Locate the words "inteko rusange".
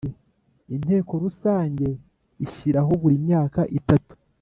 0.75-1.87